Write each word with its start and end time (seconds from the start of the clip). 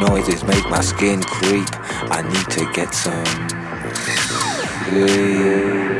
noises 0.00 0.44
make 0.44 0.68
my 0.70 0.80
skin 0.80 1.22
creep. 1.22 1.68
I 2.10 2.22
need 2.22 2.50
to 2.50 2.72
get 2.72 2.94
some. 2.94 3.24
Sleep. 4.88 5.97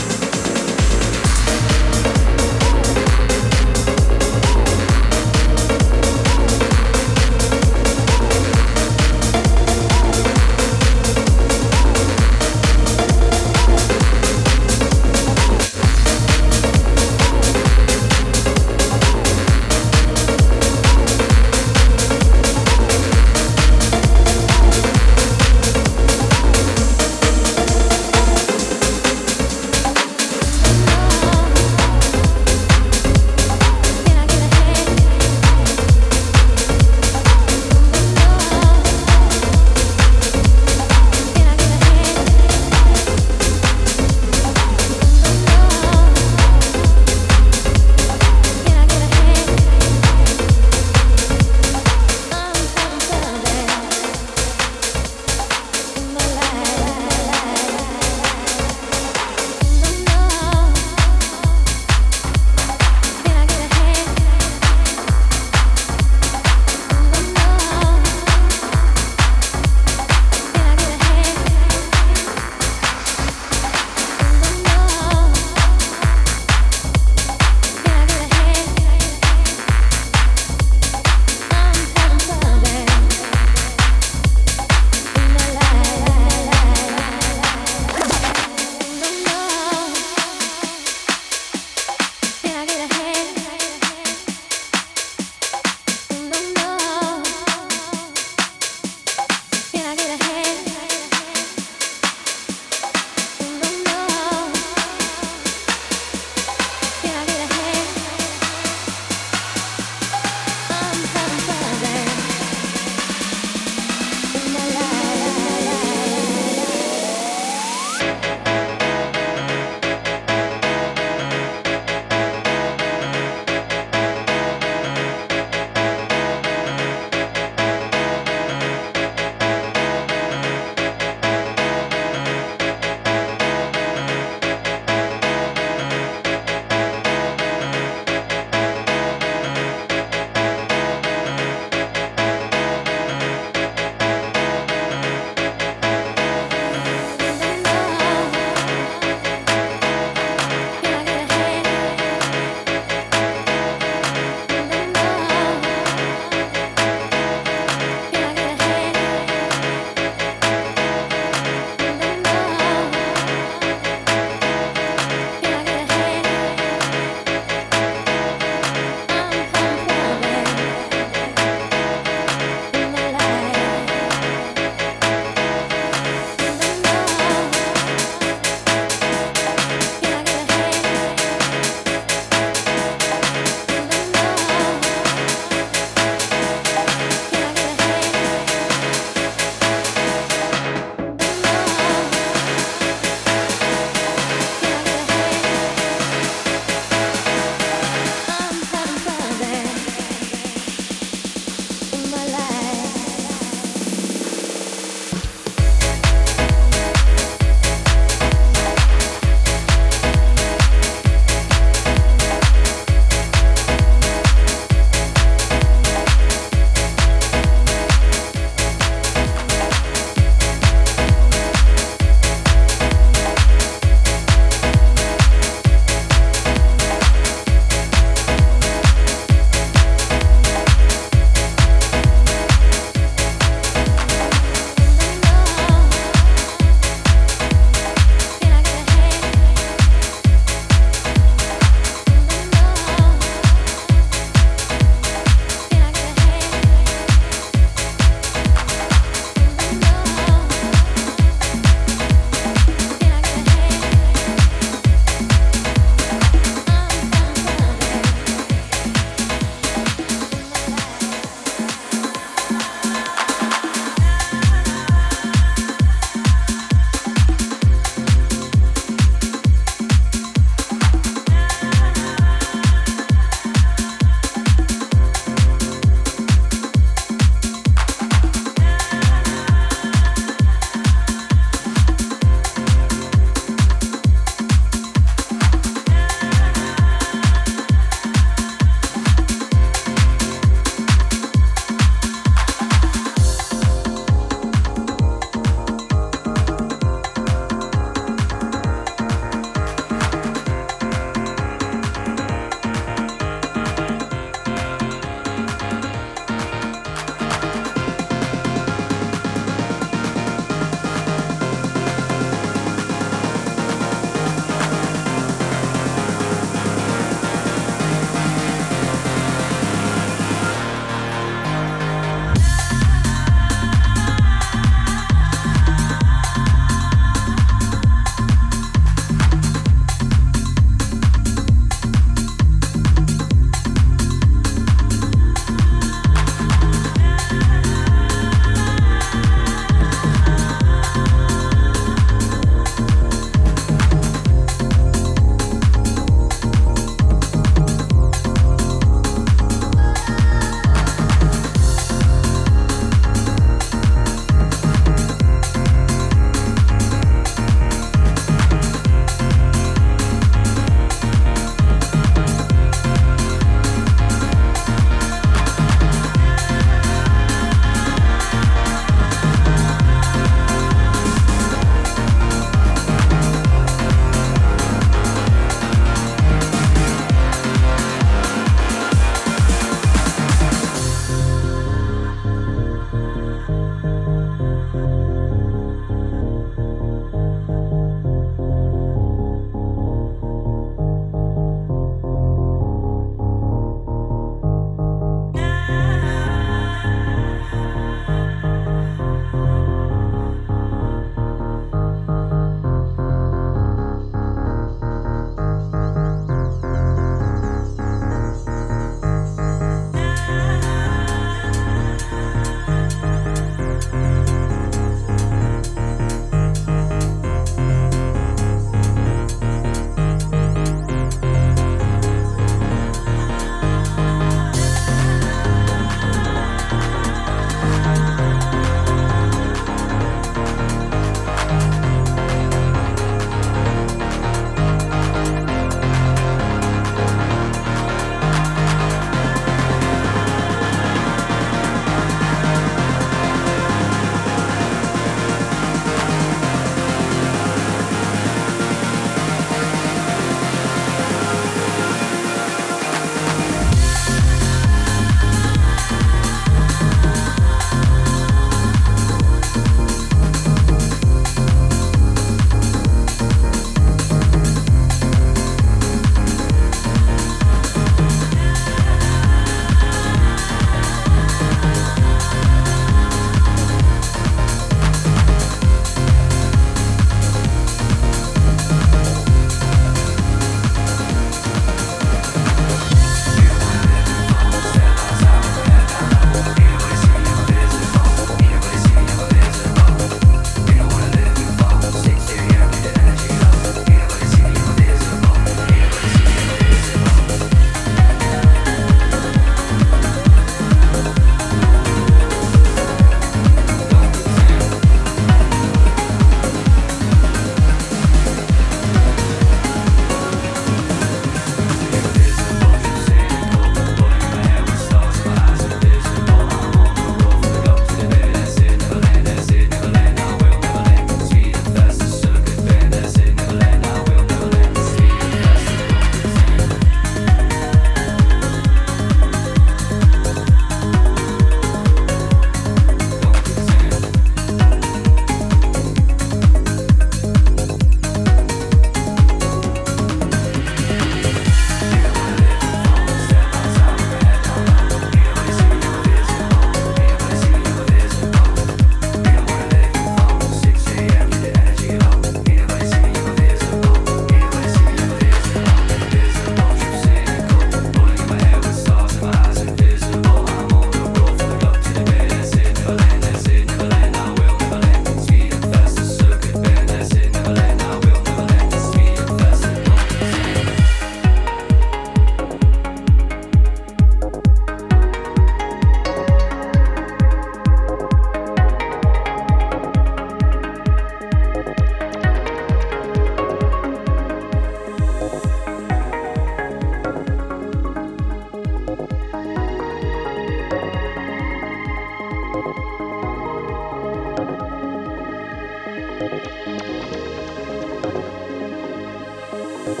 Thank 599.86 600.00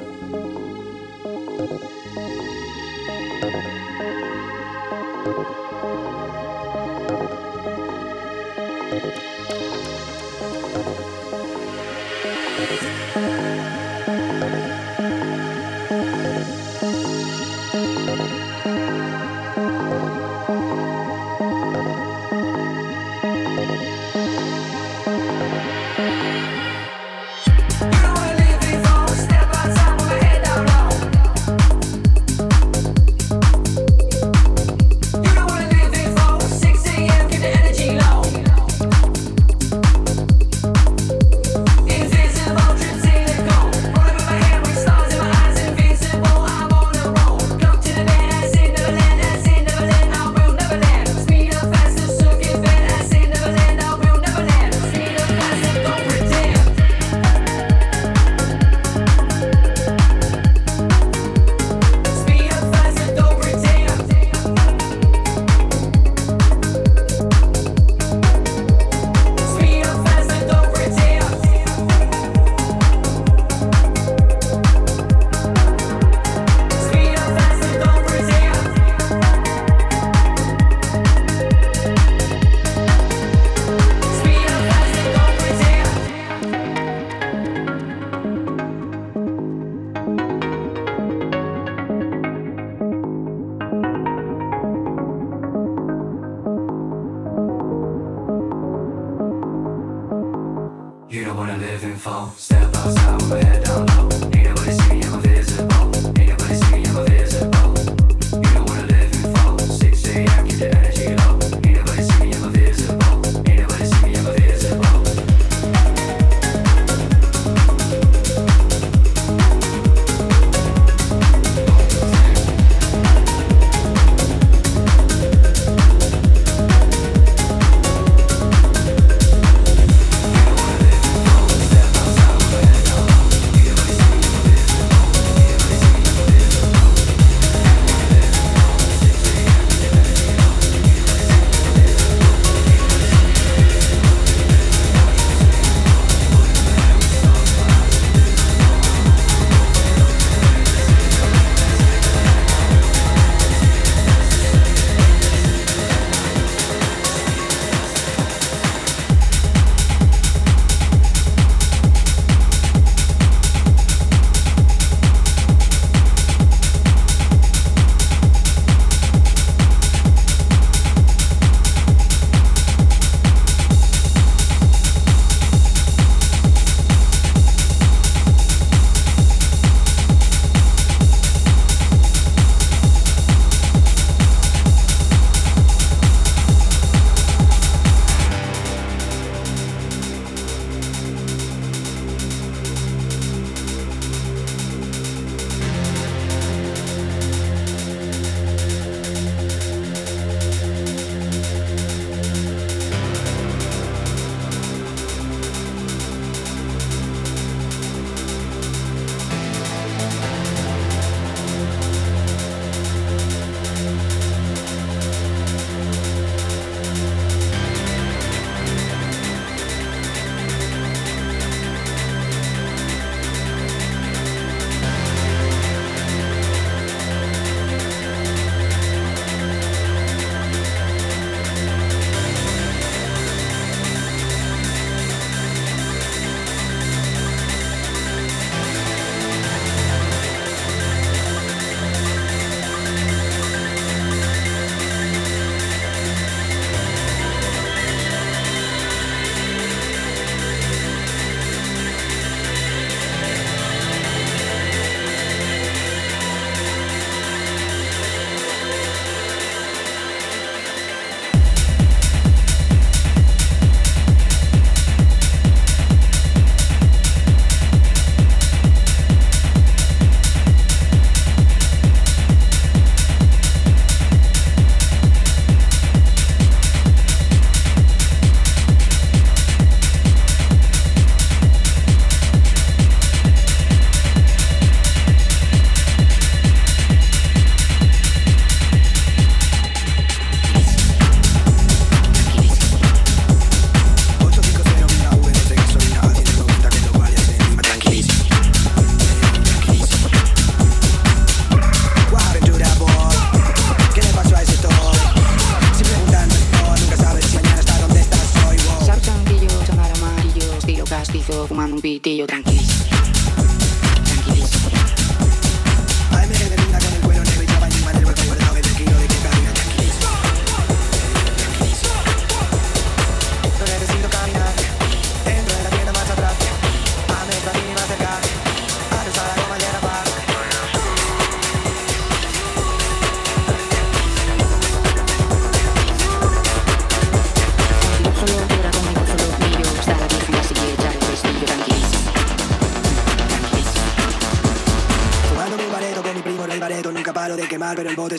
you. 0.00 0.11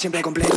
Siempre 0.03 0.21
completo. 0.21 0.52